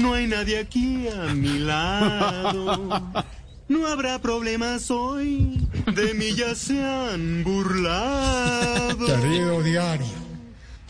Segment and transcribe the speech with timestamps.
[0.00, 3.12] No hay nadie aquí a mi lado.
[3.68, 5.60] No habrá problemas hoy.
[5.94, 9.06] De mí ya se han burlado.
[9.06, 10.06] Querido diario,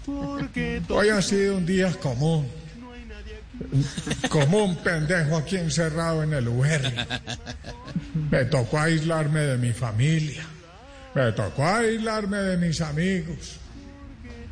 [0.06, 2.46] Porque hoy ha sido un día común.
[4.28, 6.80] Como un pendejo aquí encerrado en el UR.
[8.30, 10.44] Me tocó aislarme de mi familia.
[11.16, 13.56] Me tocó aislarme de mis amigos.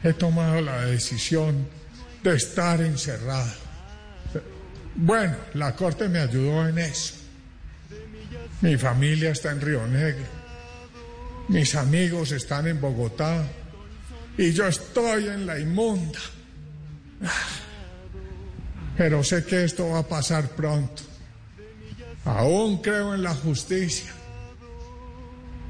[0.03, 1.69] He tomado la decisión
[2.25, 3.68] de estar encerrado.
[4.95, 7.15] Bueno, la corte me ayudó en eso.
[8.61, 10.27] Mi familia está en Río Negro.
[11.49, 13.47] Mis amigos están en Bogotá.
[14.37, 16.19] Y yo estoy en la inmunda.
[18.97, 21.03] Pero sé que esto va a pasar pronto.
[22.25, 24.11] Aún creo en la justicia.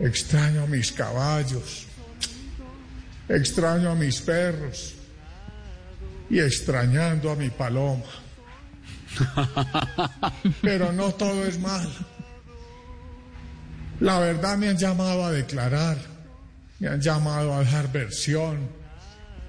[0.01, 1.87] Extraño a mis caballos.
[3.29, 4.95] Extraño a mis perros.
[6.31, 8.28] Y extrañando a mi paloma.
[10.63, 11.91] Pero no todo es malo.
[14.01, 15.99] La verdad me han llamado a declarar.
[16.79, 18.69] Me han llamado a dar versión.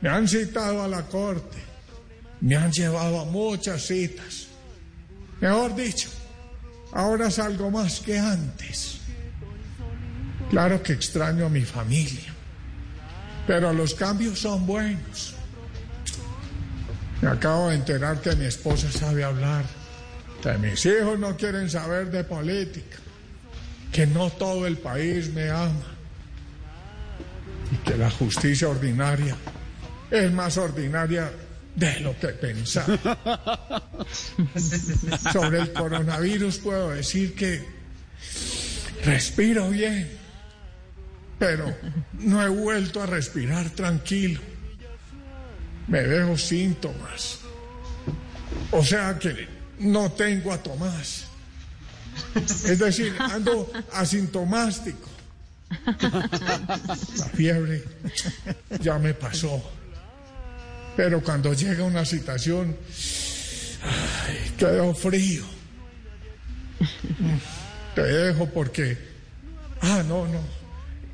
[0.02, 1.58] Me han citado a la corte.
[2.42, 4.48] Me han llevado a muchas citas.
[5.42, 6.10] Mejor dicho,
[6.94, 9.00] ahora es algo más que antes.
[10.50, 12.34] Claro que extraño a mi familia,
[13.46, 15.36] pero los cambios son buenos.
[17.22, 19.66] Me acabo de enterar que mi esposa sabe hablar,
[20.42, 22.98] que mis hijos no quieren saber de política,
[23.92, 26.00] que no todo el país me ama
[27.72, 29.36] y que la justicia ordinaria
[30.10, 31.30] es más ordinaria
[31.76, 32.98] de lo que pensaba.
[35.34, 37.66] Sobre el coronavirus puedo decir que
[39.04, 40.10] respiro bien,
[41.38, 41.76] pero
[42.14, 44.40] no he vuelto a respirar tranquilo.
[45.90, 47.40] Me veo síntomas.
[48.72, 49.48] O sea que
[49.80, 51.26] no tengo a Tomás.
[52.36, 55.10] Es decir, ando asintomático.
[55.86, 57.84] La fiebre
[58.82, 59.62] ya me pasó.
[60.96, 62.76] Pero cuando llega una situación,
[63.84, 65.44] ay, quedo frío.
[67.96, 68.98] Te dejo porque...
[69.82, 70.42] Ah, no, no.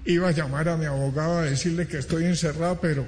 [0.05, 3.07] Iba a llamar a mi abogado a decirle que estoy encerrado, pero